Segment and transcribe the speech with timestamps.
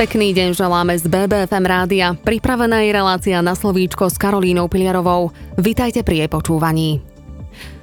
[0.00, 2.16] Pekný deň želáme z BBFM rádia.
[2.16, 5.28] Pripravená je relácia na slovíčko s Karolínou Piliarovou.
[5.60, 7.09] Vitajte pri jej počúvaní.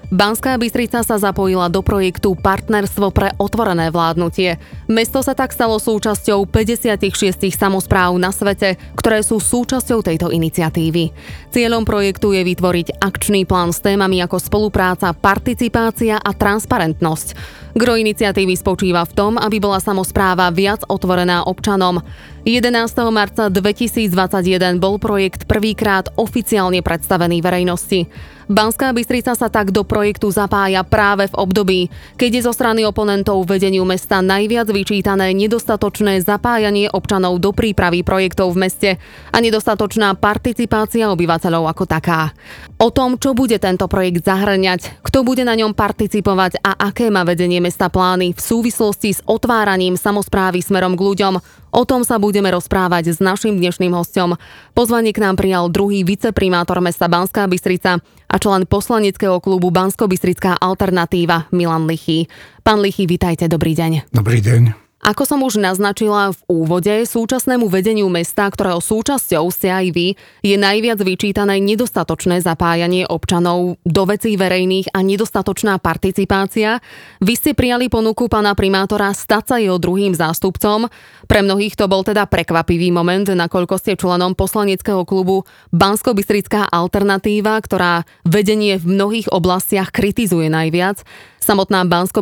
[0.07, 4.55] Banská Bystrica sa zapojila do projektu Partnerstvo pre otvorené vládnutie.
[4.87, 11.11] Mesto sa tak stalo súčasťou 56 samozpráv na svete, ktoré sú súčasťou tejto iniciatívy.
[11.51, 17.35] Cieľom projektu je vytvoriť akčný plán s témami ako spolupráca, participácia a transparentnosť.
[17.75, 21.99] Gro iniciatívy spočíva v tom, aby bola samozpráva viac otvorená občanom.
[22.47, 22.71] 11.
[23.11, 28.07] marca 2021 bol projekt prvýkrát oficiálne predstavený verejnosti.
[28.47, 31.79] Banská Bystrica sa tak do projektu zapája práve v období,
[32.15, 38.55] keď je zo strany oponentov vedeniu mesta najviac vyčítané nedostatočné zapájanie občanov do prípravy projektov
[38.55, 38.89] v meste
[39.35, 42.31] a nedostatočná participácia obyvateľov ako taká.
[42.79, 47.27] O tom, čo bude tento projekt zahrňať, kto bude na ňom participovať a aké má
[47.27, 51.35] vedenie mesta plány v súvislosti s otváraním samozprávy smerom k ľuďom,
[51.77, 54.33] O tom sa budeme rozprávať s našim dnešným hostom.
[54.73, 61.45] Pozvanie k nám prijal druhý viceprimátor mesta Banská Bystrica a člen poslaneckého klubu Bansko-Bystrická alternatíva
[61.53, 62.25] Milan Lichy.
[62.65, 64.09] Pán Lichy, vitajte, dobrý deň.
[64.09, 64.86] Dobrý deň.
[65.07, 70.07] Ako som už naznačila v úvode, súčasnému vedeniu mesta, ktorého súčasťou ste aj vy,
[70.43, 76.83] je najviac vyčítané nedostatočné zapájanie občanov do vecí verejných a nedostatočná participácia.
[77.23, 80.91] Vy ste prijali ponuku pána primátora stať sa jeho druhým zástupcom.
[81.23, 88.03] Pre mnohých to bol teda prekvapivý moment, nakoľko ste členom poslaneckého klubu Bansko-Bystrická alternatíva, ktorá
[88.27, 90.99] vedenie v mnohých oblastiach kritizuje najviac.
[91.47, 92.19] Samotná bansko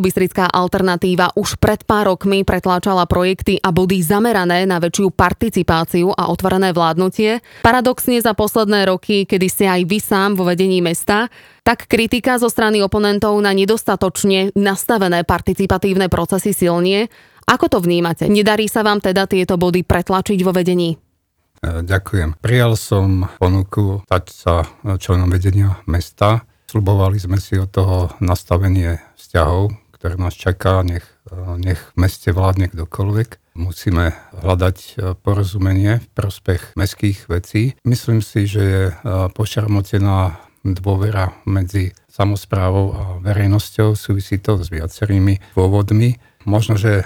[0.54, 2.46] alternatíva už pred pár rokmi
[2.76, 7.40] pretláčala projekty a body zamerané na väčšiu participáciu a otvorené vládnutie.
[7.64, 11.32] Paradoxne za posledné roky, kedy ste aj vy sám vo vedení mesta,
[11.64, 17.08] tak kritika zo strany oponentov na nedostatočne nastavené participatívne procesy silnie.
[17.48, 18.28] Ako to vnímate?
[18.28, 20.92] Nedarí sa vám teda tieto body pretlačiť vo vedení?
[20.92, 22.36] E, ďakujem.
[22.44, 26.44] Prijal som ponuku stať sa členom vedenia mesta.
[26.68, 31.15] Slubovali sme si od toho nastavenie vzťahov, ktoré nás čaká, nech,
[31.58, 33.56] nech v meste vládne kdokoľvek.
[33.56, 37.72] Musíme hľadať e, porozumenie v prospech mestských vecí.
[37.88, 38.94] Myslím si, že je e,
[39.32, 43.94] pošarmotená dôvera medzi samozprávou a verejnosťou.
[43.96, 46.18] Súvisí to s viacerými dôvodmi.
[46.46, 47.04] Možno, že e,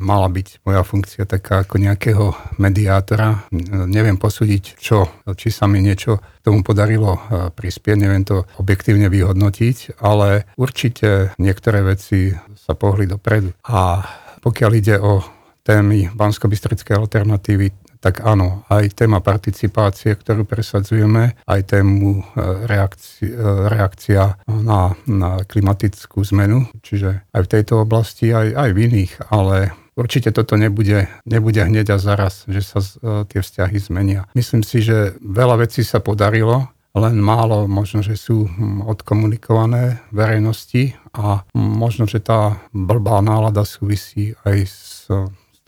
[0.00, 3.44] mala byť moja funkcia taká ako nejakého mediátora.
[3.68, 7.20] Neviem posúdiť, čo, či sa mi niečo tomu podarilo e,
[7.52, 13.52] prispieť, neviem to objektívne vyhodnotiť, ale určite niektoré veci sa pohli dopredu.
[13.68, 14.00] A
[14.40, 15.20] pokiaľ ide o
[15.68, 22.22] témy bansko alternatívy, tak áno, aj téma participácie, ktorú presadzujeme, aj tému e,
[22.66, 28.78] reakcia, e, reakcia na, na klimatickú zmenu, čiže aj v tejto oblasti, aj, aj v
[28.90, 34.30] iných, ale Určite toto nebude, nebude hneď a zaraz, že sa uh, tie vzťahy zmenia.
[34.30, 40.94] Myslím si, že veľa vecí sa podarilo, len málo možno, že sú hm, odkomunikované verejnosti
[41.18, 45.10] a možno, že tá blbá nálada súvisí aj s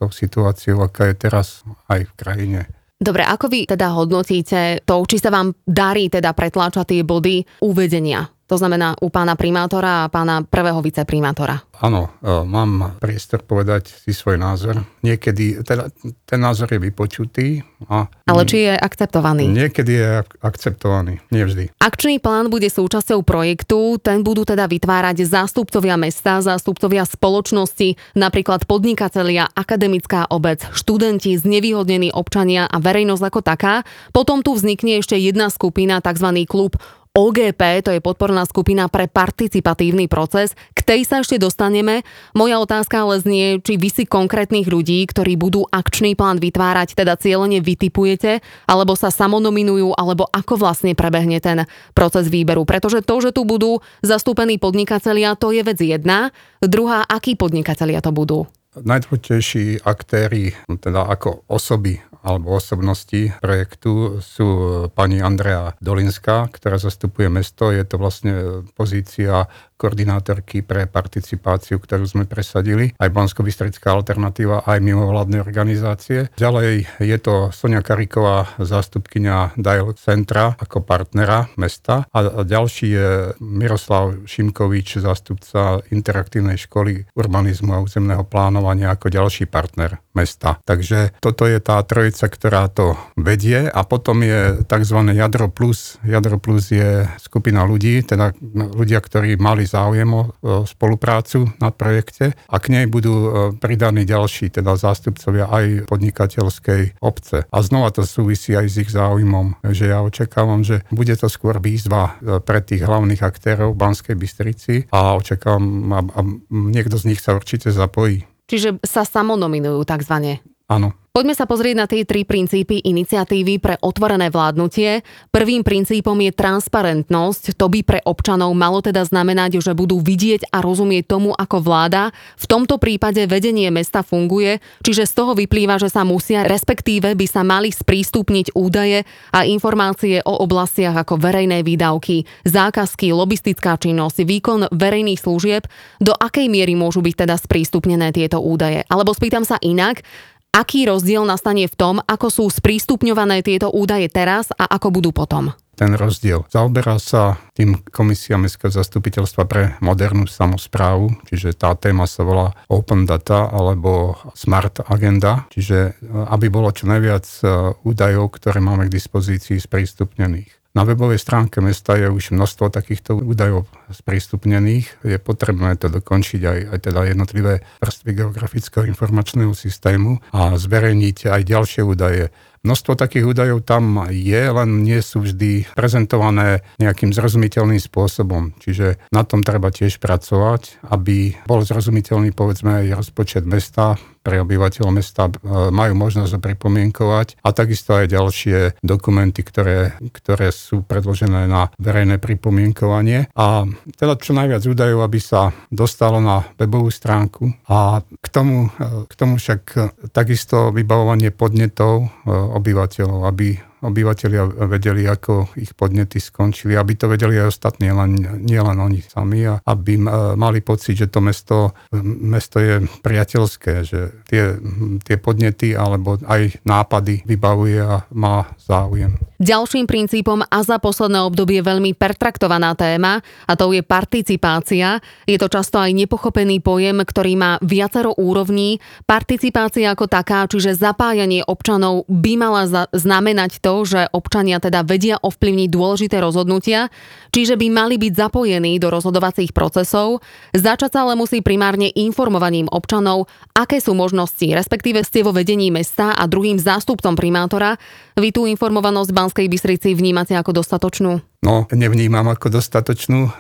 [0.01, 1.61] tou situáciou, aká je teraz
[1.93, 2.61] aj v krajine.
[3.01, 8.29] Dobre, ako vy teda hodnotíte to, či sa vám darí teda pretláčať tie body uvedenia
[8.51, 11.63] to znamená u pána primátora a pána prvého viceprimátora.
[11.81, 14.83] Áno, e, mám priestor povedať si svoj názor.
[15.07, 15.87] Niekedy, teda,
[16.27, 17.63] ten názor je vypočutý.
[17.87, 19.49] A Ale či je akceptovaný?
[19.49, 20.11] Niekedy je
[20.43, 21.73] akceptovaný, nevždy.
[21.79, 29.49] Akčný plán bude súčasťou projektu, ten budú teda vytvárať zástupcovia mesta, zástupcovia spoločnosti, napríklad podnikatelia,
[29.55, 33.75] akademická obec, študenti, znevýhodnení občania a verejnosť ako taká.
[34.11, 36.45] Potom tu vznikne ešte jedna skupina, tzv.
[36.45, 36.77] klub
[37.11, 40.55] OGP, to je podporná skupina pre participatívny proces.
[40.79, 42.07] K tej sa ešte dostaneme.
[42.39, 47.19] Moja otázka ale znie, či vy si konkrétnych ľudí, ktorí budú akčný plán vytvárať, teda
[47.19, 48.39] cieľene vytipujete,
[48.71, 51.67] alebo sa samonominujú, alebo ako vlastne prebehne ten
[51.99, 52.63] proces výberu.
[52.63, 56.31] Pretože to, že tu budú zastúpení podnikatelia, to je vec jedna.
[56.63, 58.47] Druhá, akí podnikatelia to budú?
[58.79, 64.49] Najdôležitejší aktéry, teda ako osoby alebo osobnosti projektu sú
[64.93, 67.73] pani Andrea Dolinská, ktorá zastupuje mesto.
[67.73, 69.49] Je to vlastne pozícia
[69.81, 73.41] koordinátorky pre participáciu, ktorú sme presadili, aj bansko
[73.89, 76.29] alternatíva, aj mimovládne organizácie.
[76.37, 83.09] Ďalej je to Sonia Kariková, zástupkynia Dial Centra ako partnera mesta a ďalší je
[83.41, 90.61] Miroslav Šimkovič, zástupca interaktívnej školy urbanizmu a územného plánovania ako ďalší partner mesta.
[90.69, 94.99] Takže toto je tá troj dvojica, ktorá to vedie a potom je tzv.
[95.15, 96.03] Jadro Plus.
[96.03, 98.35] Jadro Plus je skupina ľudí, teda
[98.75, 100.23] ľudia, ktorí mali záujem o
[100.67, 107.47] spoluprácu na projekte a k nej budú e, pridaní ďalší, teda zástupcovia aj podnikateľskej obce.
[107.47, 111.63] A znova to súvisí aj s ich záujmom, že ja očakávam, že bude to skôr
[111.63, 115.65] výzva e, pre tých hlavných aktérov v Banskej Bystrici a očakávam,
[115.95, 116.21] a, a
[116.51, 118.27] niekto z nich sa určite zapojí.
[118.51, 120.43] Čiže sa samonominujú takzvané.
[120.67, 121.00] Áno.
[121.11, 125.03] Poďme sa pozrieť na tie tri princípy iniciatívy pre otvorené vládnutie.
[125.35, 127.59] Prvým princípom je transparentnosť.
[127.59, 132.15] To by pre občanov malo teda znamenať, že budú vidieť a rozumieť tomu, ako vláda
[132.39, 137.27] v tomto prípade vedenie mesta funguje, čiže z toho vyplýva, že sa musia, respektíve by
[137.27, 139.03] sa mali sprístupniť údaje
[139.35, 145.67] a informácie o oblastiach ako verejné výdavky, zákazky, lobistická činnosť, výkon verejných služieb,
[145.99, 148.87] do akej miery môžu byť teda sprístupnené tieto údaje.
[148.87, 150.07] Alebo spýtam sa inak,
[150.51, 155.55] Aký rozdiel nastane v tom, ako sú sprístupňované tieto údaje teraz a ako budú potom?
[155.81, 156.45] ten rozdiel.
[156.53, 163.09] Zaoberá sa tým Komisia Mestského zastupiteľstva pre modernú samozprávu, čiže tá téma sa volá Open
[163.09, 167.43] Data alebo Smart Agenda, čiže aby bolo čo najviac e,
[167.81, 170.77] údajov, ktoré máme k dispozícii sprístupnených.
[170.77, 175.05] Na webovej stránke mesta je už množstvo takýchto údajov sprístupnených.
[175.05, 181.43] Je potrebné to dokončiť aj, aj teda jednotlivé vrstvy geografického informačného systému a zverejniť aj
[181.45, 182.31] ďalšie údaje.
[182.61, 188.53] Množstvo takých údajov tam je, len nie sú vždy prezentované nejakým zrozumiteľným spôsobom.
[188.61, 194.93] Čiže na tom treba tiež pracovať, aby bol zrozumiteľný povedzme aj rozpočet mesta, pre obyvateľov
[194.93, 195.33] mesta e,
[195.73, 203.33] majú možnosť pripomienkovať a takisto aj ďalšie dokumenty, ktoré, ktoré sú predložené na verejné pripomienkovanie.
[203.33, 203.65] A
[203.97, 207.53] teda čo najviac údajov, aby sa dostalo na webovú stránku.
[207.71, 209.63] A k tomu, e, k tomu však
[210.11, 217.41] takisto vybavovanie podnetov e, obyvateľov, aby obyvateľia vedeli, ako ich podnety skončili, aby to vedeli
[217.41, 219.97] aj ostatní, len, nie oni sami a aby
[220.37, 224.57] mali pocit, že to mesto, mesto je priateľské, že tie,
[225.03, 229.17] tie podnety alebo aj nápady vybavuje a má záujem.
[229.41, 235.01] Ďalším princípom a za posledné obdobie veľmi pertraktovaná téma a to je participácia.
[235.25, 238.85] Je to často aj nepochopený pojem, ktorý má viacero úrovní.
[239.09, 245.69] Participácia ako taká, čiže zapájanie občanov by mala znamenať to, že občania teda vedia ovplyvniť
[245.71, 246.91] dôležité rozhodnutia,
[247.31, 250.27] čiže by mali byť zapojení do rozhodovacích procesov.
[250.51, 256.19] Začať sa ale musí primárne informovaním občanov, aké sú možnosti, respektíve ste vo vedení mesta
[256.19, 257.79] a druhým zástupcom primátora.
[258.19, 261.23] Vy tú informovanosť Banskej Bystrici vnímate ako dostatočnú?
[261.41, 263.33] No, nevnímam ako dostatočnú.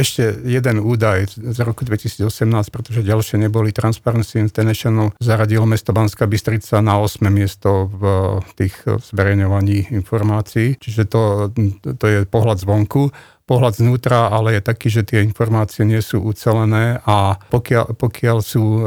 [0.00, 2.24] Ešte jeden údaj z roku 2018,
[2.72, 3.68] pretože ďalšie neboli.
[3.68, 7.20] Transparency International zaradilo mesto Banská Bystrica na 8.
[7.28, 10.80] miesto v tých zverejňovaní informácií.
[10.80, 11.52] Čiže to,
[12.00, 13.12] to je pohľad zvonku
[13.44, 18.64] pohľad znútra, ale je taký, že tie informácie nie sú ucelené a pokiaľ, pokiaľ sú
[18.64, 18.82] e,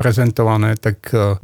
[0.00, 1.36] prezentované, tak e,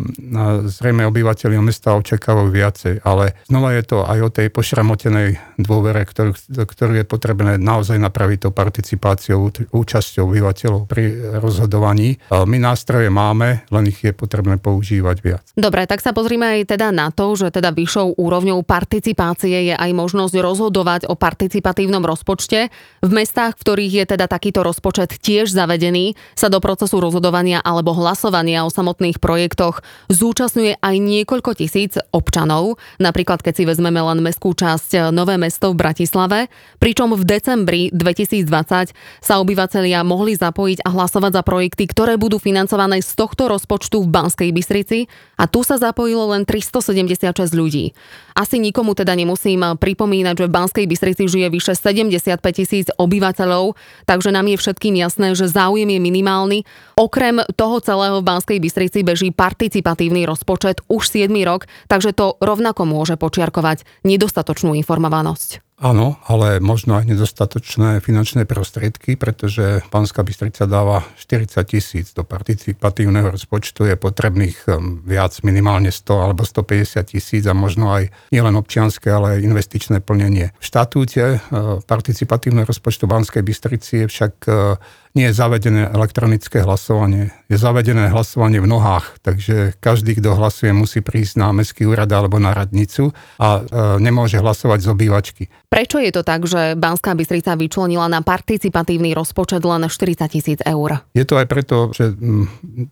[0.64, 2.94] zrejme obyvateľi mesta očakávajú viacej.
[3.05, 6.32] Ale znova je to aj o tej pošramotenej dôvere, ktorú,
[6.64, 12.17] ktorú je potrebné naozaj napraviť tou participáciou, účasťou obyvateľov pri rozhodovaní.
[12.32, 15.44] My nástroje máme, len ich je potrebné používať viac.
[15.53, 19.91] Dobre, tak sa pozrime aj teda na to, že teda vyššou úrovňou participácie je aj
[19.93, 22.00] možnosť rozhodovať o participatívnom
[22.46, 22.70] rozpočte.
[23.02, 27.94] V mestách, v ktorých je teda takýto rozpočet tiež zavedený, sa do procesu rozhodovania alebo
[27.94, 34.55] hlasovania o samotných projektoch zúčastňuje aj niekoľko tisíc občanov, napríklad keď si vezmeme len mestskú
[34.55, 36.38] časť Nové mesto v Bratislave,
[36.82, 43.03] pričom v decembri 2020 sa obyvatelia mohli zapojiť a hlasovať za projekty, ktoré budú financované
[43.03, 45.06] z tohto rozpočtu v Banskej Bystrici
[45.38, 47.94] a tu sa zapojilo len 376 ľudí.
[48.36, 53.72] Asi nikomu teda nemusím pripomínať, že v Banskej Bystrici žije vyše 75 tisíc obyvateľov,
[54.05, 56.58] takže nám je všetkým jasné, že záujem je minimálny.
[57.00, 62.84] Okrem toho celého v Banskej Bystrici beží participatívny rozpočet už 7 rok, takže to rovnako
[62.84, 65.66] môže počiarkovať nedostatočnú informovanosť.
[65.76, 73.28] Áno, ale možno aj nedostatočné finančné prostriedky, pretože Panská Bystrica dáva 40 tisíc do participatívneho
[73.28, 79.12] rozpočtu, je potrebných um, viac, minimálne 100 alebo 150 tisíc a možno aj nielen občianské,
[79.12, 80.56] ale aj investičné plnenie.
[80.56, 84.80] V štatúte uh, participatívneho rozpočtu Banskej Bystrici je však uh,
[85.17, 87.32] nie je zavedené elektronické hlasovanie.
[87.49, 92.37] Je zavedené hlasovanie v nohách, takže každý, kto hlasuje, musí prísť na mestský úrad alebo
[92.37, 93.61] na radnicu a e,
[93.96, 95.44] nemôže hlasovať z obývačky.
[95.73, 101.01] Prečo je to tak, že Banská Bystrica vyčlenila na participatívny rozpočet len 40 tisíc eur?
[101.17, 102.13] Je to aj preto, že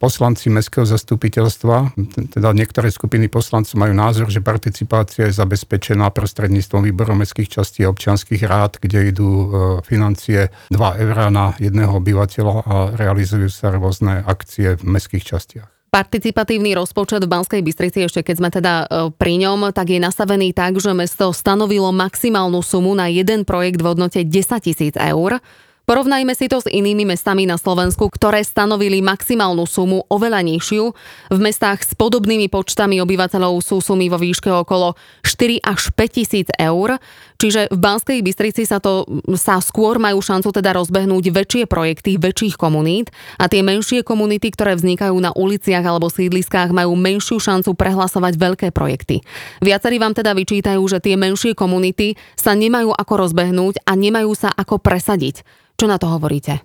[0.01, 1.93] poslanci mestského zastupiteľstva,
[2.33, 7.93] teda niektoré skupiny poslancov majú názor, že participácia je zabezpečená prostredníctvom výboru mestských častí a
[7.93, 9.47] občianských rád, kde idú e,
[9.85, 15.69] financie 2 eur na jedného obyvateľa a realizujú sa rôzne akcie v mestských častiach.
[15.95, 20.51] Participatívny rozpočet v Banskej Bystrici, ešte keď sme teda e, pri ňom, tak je nastavený
[20.51, 25.39] tak, že mesto stanovilo maximálnu sumu na jeden projekt v hodnote 10 tisíc eur.
[25.85, 30.85] Porovnajme si to s inými mestami na Slovensku, ktoré stanovili maximálnu sumu oveľa nižšiu.
[31.29, 36.49] V mestách s podobnými počtami obyvateľov sú sumy vo výške okolo 4 až 5 tisíc
[36.57, 36.97] eur.
[37.37, 39.05] Čiže v Banskej Bystrici sa, to,
[39.37, 44.81] sa skôr majú šancu teda rozbehnúť väčšie projekty väčších komunít a tie menšie komunity, ktoré
[44.81, 49.21] vznikajú na uliciach alebo sídliskách, majú menšiu šancu prehlasovať veľké projekty.
[49.61, 54.49] Viacerí vám teda vyčítajú, že tie menšie komunity sa nemajú ako rozbehnúť a nemajú sa
[54.49, 55.45] ako presadiť.
[55.75, 56.63] Čo na to hovoríte?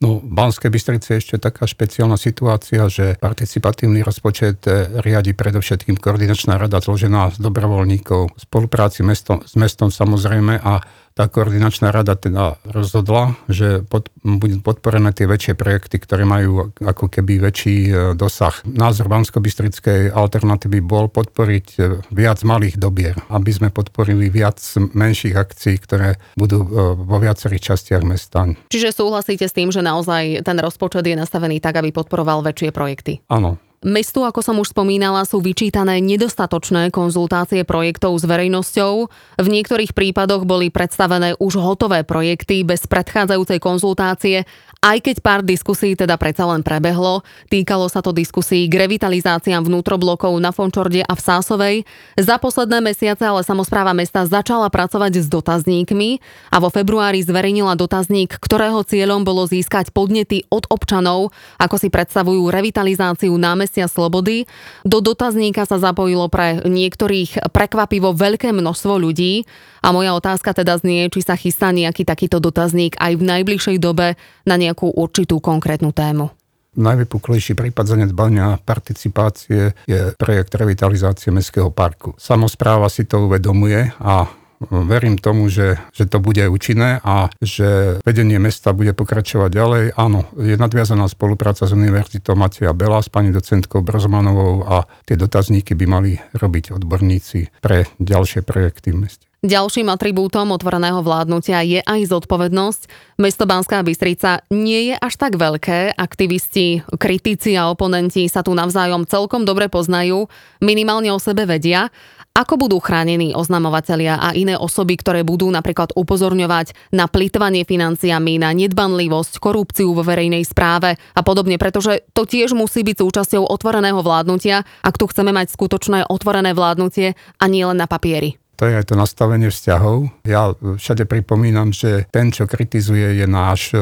[0.00, 6.00] No, v Banskej Bystrici je ešte taká špeciálna situácia, že participatívny rozpočet eh, riadi predovšetkým
[6.00, 10.80] koordinačná rada zložená z dobrovoľníkov, spolupráci mestom, s mestom samozrejme a
[11.14, 17.10] tá koordinačná rada teda rozhodla, že pod, budú podporené tie väčšie projekty, ktoré majú ako
[17.10, 18.62] keby väčší e, dosah.
[18.64, 21.80] Názor Bansko-Bystrickej alternatívy bol podporiť e,
[22.14, 28.02] viac malých dobier, aby sme podporili viac menších akcií, ktoré budú e, vo viacerých častiach
[28.06, 28.46] mesta.
[28.70, 33.20] Čiže súhlasíte s tým, že naozaj ten rozpočet je nastavený tak, aby podporoval väčšie projekty?
[33.28, 39.08] Áno, Mestu, ako som už spomínala, sú vyčítané nedostatočné konzultácie projektov s verejnosťou.
[39.40, 44.44] V niektorých prípadoch boli predstavené už hotové projekty bez predchádzajúcej konzultácie
[44.80, 47.20] aj keď pár diskusí teda predsa len prebehlo,
[47.52, 51.76] týkalo sa to diskusí k revitalizáciám vnútroblokov na Fončorde a v Sásovej.
[52.16, 58.40] Za posledné mesiace ale samozpráva mesta začala pracovať s dotazníkmi a vo februári zverejnila dotazník,
[58.40, 61.28] ktorého cieľom bolo získať podnety od občanov,
[61.60, 63.36] ako si predstavujú revitalizáciu
[63.70, 64.50] námestia Slobody.
[64.82, 69.46] Do dotazníka sa zapojilo pre niektorých prekvapivo veľké množstvo ľudí
[69.86, 74.18] a moja otázka teda znie, či sa chystá nejaký takýto dotazník aj v najbližšej dobe
[74.42, 76.34] na ne nejakú určitú konkrétnu tému?
[76.70, 82.14] Najvypuklejší prípad zanedbania participácie je projekt revitalizácie Mestského parku.
[82.14, 84.30] Samozpráva si to uvedomuje a
[84.68, 89.84] verím tomu, že, že to bude účinné a že vedenie mesta bude pokračovať ďalej.
[89.96, 95.72] Áno, je nadviazaná spolupráca s Univerzitou Matia Bela, s pani docentkou Brozmanovou a tie dotazníky
[95.72, 99.24] by mali robiť odborníci pre ďalšie projekty v meste.
[99.40, 102.92] Ďalším atribútom otvoreného vládnutia je aj zodpovednosť.
[103.16, 109.08] Mesto Banská Bystrica nie je až tak veľké, aktivisti, kritici a oponenti sa tu navzájom
[109.08, 110.28] celkom dobre poznajú,
[110.60, 111.88] minimálne o sebe vedia.
[112.30, 118.54] Ako budú chránení oznamovatelia a iné osoby, ktoré budú napríklad upozorňovať na plýtvanie financiami, na
[118.54, 124.62] nedbanlivosť, korupciu vo verejnej správe a podobne, pretože to tiež musí byť súčasťou otvoreného vládnutia,
[124.86, 128.38] ak tu chceme mať skutočné otvorené vládnutie a nie len na papieri.
[128.60, 130.12] To je aj to nastavenie vzťahov.
[130.28, 133.80] Ja všade pripomínam, že ten, čo kritizuje, je náš e,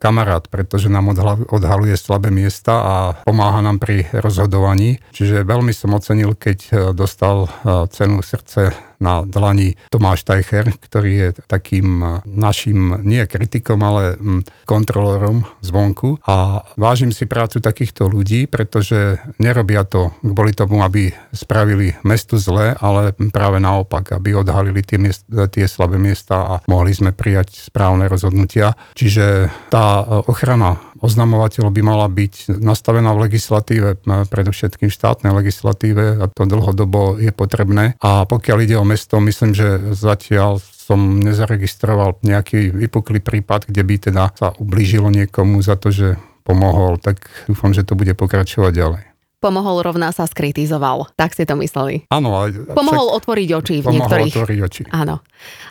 [0.00, 1.12] kamarát, pretože nám
[1.52, 2.94] odhaluje slabé miesta a
[3.28, 4.96] pomáha nám pri rozhodovaní.
[5.12, 7.48] Čiže veľmi som ocenil, keď e, dostal e,
[7.92, 14.42] cenu srdce na dlani Tomáš Tajcher, ktorý je takým eh, našim nie kritikom, ale hm,
[14.64, 21.96] kontrolorom zvonku a vážim si prácu takýchto ľudí, pretože nerobia to kvôli tomu, aby spravili
[22.06, 27.10] mestu zle, ale práve naopak, aby odhalili tie, miest, tie slabé miesta a mohli sme
[27.14, 28.76] prijať správne rozhodnutia.
[28.94, 36.24] Čiže tá eh, ochrana oznamovateľov by mala byť nastavená v legislatíve, predovšetkým štátnej legislatíve a
[36.32, 38.00] to dlhodobo je potrebné.
[38.00, 43.94] A pokiaľ ide o mesto, myslím, že zatiaľ som nezaregistroval nejaký vypuklý prípad, kde by
[44.10, 49.13] teda sa ublížilo niekomu za to, že pomohol, tak dúfam, že to bude pokračovať ďalej
[49.44, 51.12] pomohol rovná sa skritizoval.
[51.20, 52.08] Tak ste to mysleli.
[52.08, 52.32] Áno.
[52.72, 54.32] Pomohol však, otvoriť oči v pomohol niektorých...
[54.32, 54.82] otvoriť oči.
[54.88, 55.20] Áno.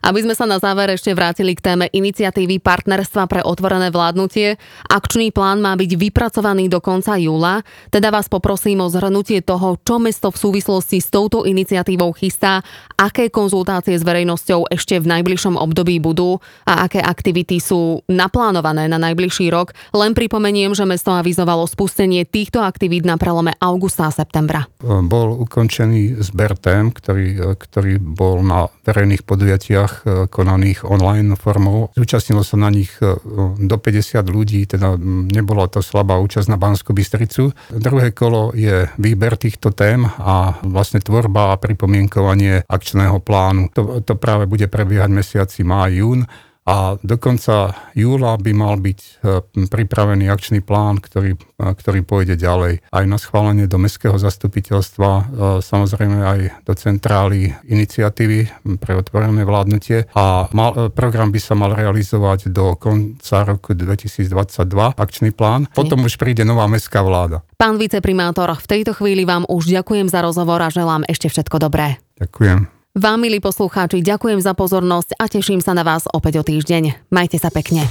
[0.05, 5.33] Aby sme sa na záver ešte vrátili k téme iniciatívy Partnerstva pre otvorené vládnutie, akčný
[5.33, 10.29] plán má byť vypracovaný do konca júla, teda vás poprosím o zhrnutie toho, čo mesto
[10.29, 12.61] v súvislosti s touto iniciatívou chystá,
[12.93, 16.37] aké konzultácie s verejnosťou ešte v najbližšom období budú
[16.69, 19.73] a aké aktivity sú naplánované na najbližší rok.
[19.95, 24.67] Len pripomeniem, že mesto avizovalo spustenie týchto aktivít na prelome augusta a septembra.
[24.83, 29.91] Bol ukončený zber tém, ktorý, ktorý bol na verejných podujatiach
[30.27, 31.95] konaných online formou.
[31.95, 34.99] Zúčastnilo sa na nich do 50 ľudí, teda
[35.31, 37.55] nebola to slabá účasť na Banskú Bystricu.
[37.71, 43.71] Druhé kolo je výber týchto tém a vlastne tvorba a pripomienkovanie akčného plánu.
[43.79, 46.21] To, to práve bude prebiehať mesiaci máj, jún
[46.63, 52.39] a do konca júla by mal byť e, pripravený akčný plán, ktorý, e, ktorý pôjde
[52.39, 55.23] ďalej aj na schválenie do mestského zastupiteľstva, e,
[55.59, 58.47] samozrejme aj do centrály iniciatívy
[58.79, 65.35] pre otvorené vládnutie a mal, program by sa mal realizovať do konca roku 2022, akčný
[65.35, 65.67] plán.
[65.75, 67.43] Potom už príde nová mestská vláda.
[67.59, 71.99] Pán viceprimátor, v tejto chvíli vám už ďakujem za rozhovor a želám ešte všetko dobré.
[72.23, 72.82] Ďakujem.
[72.93, 77.09] Vám, milí poslucháči, ďakujem za pozornosť a teším sa na vás opäť o týždeň.
[77.09, 77.89] Majte sa pekne.